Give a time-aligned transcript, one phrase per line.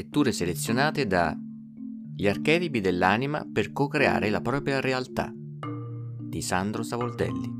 [0.00, 1.36] Letture selezionate da
[2.16, 7.58] Gli archetipi dell'anima per co-creare la propria realtà di Sandro Savoldelli.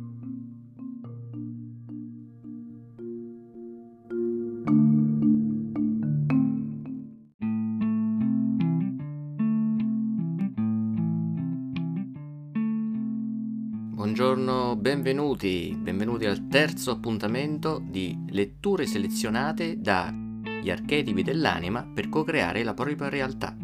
[13.92, 20.28] Buongiorno, benvenuti, benvenuti al terzo appuntamento di letture selezionate da
[20.60, 23.56] gli archetipi dell'anima per co-creare la propria realtà.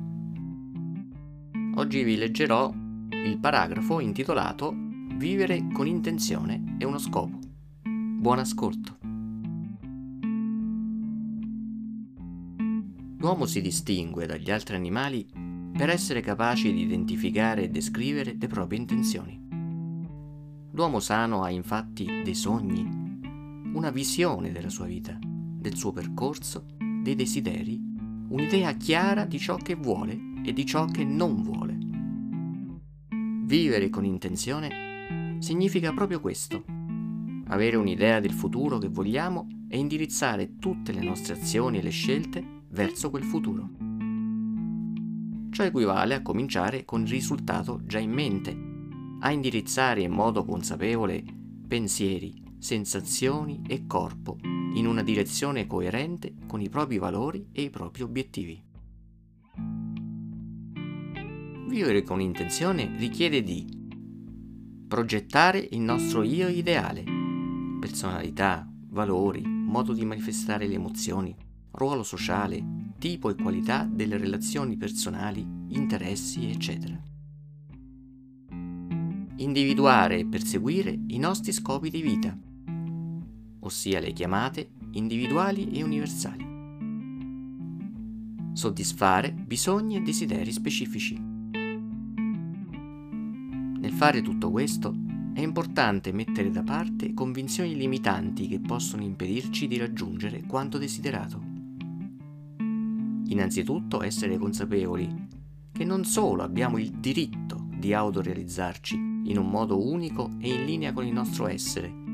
[1.74, 2.72] Oggi vi leggerò
[3.10, 4.74] il paragrafo intitolato
[5.16, 7.38] Vivere con intenzione e uno scopo.
[7.84, 8.98] Buon ascolto.
[13.18, 15.26] L'uomo si distingue dagli altri animali
[15.74, 19.42] per essere capace di identificare e descrivere le proprie intenzioni.
[20.72, 22.86] L'uomo sano ha infatti dei sogni,
[23.72, 26.75] una visione della sua vita, del suo percorso
[27.06, 27.80] dei desideri,
[28.30, 31.78] un'idea chiara di ciò che vuole e di ciò che non vuole.
[33.44, 36.64] Vivere con intenzione significa proprio questo,
[37.46, 42.44] avere un'idea del futuro che vogliamo e indirizzare tutte le nostre azioni e le scelte
[42.70, 43.70] verso quel futuro.
[45.50, 48.56] Ciò equivale a cominciare con il risultato già in mente,
[49.20, 51.22] a indirizzare in modo consapevole
[51.68, 58.02] pensieri, sensazioni e corpo in una direzione coerente con i propri valori e i propri
[58.02, 58.62] obiettivi.
[61.68, 63.66] Vivere con intenzione richiede di
[64.86, 67.04] progettare il nostro io ideale,
[67.80, 71.34] personalità, valori, modo di manifestare le emozioni,
[71.72, 76.98] ruolo sociale, tipo e qualità delle relazioni personali, interessi, eccetera.
[79.38, 82.38] Individuare e perseguire i nostri scopi di vita,
[83.66, 86.54] ossia le chiamate individuali e universali.
[88.52, 91.14] Soddisfare bisogni e desideri specifici.
[93.78, 94.94] Nel fare tutto questo
[95.34, 101.42] è importante mettere da parte convinzioni limitanti che possono impedirci di raggiungere quanto desiderato.
[103.28, 105.28] Innanzitutto essere consapevoli
[105.72, 108.94] che non solo abbiamo il diritto di autorealizzarci
[109.24, 112.05] in un modo unico e in linea con il nostro essere,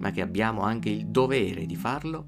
[0.00, 2.26] ma che abbiamo anche il dovere di farlo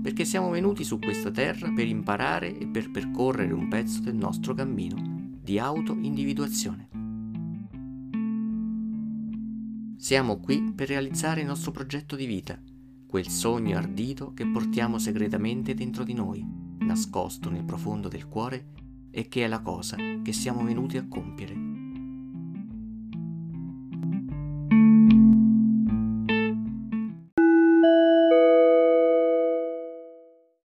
[0.00, 4.54] perché siamo venuti su questa terra per imparare e per percorrere un pezzo del nostro
[4.54, 6.88] cammino di auto-individuazione.
[9.96, 12.58] Siamo qui per realizzare il nostro progetto di vita,
[13.06, 16.46] quel sogno ardito che portiamo segretamente dentro di noi,
[16.78, 18.68] nascosto nel profondo del cuore
[19.10, 21.67] e che è la cosa che siamo venuti a compiere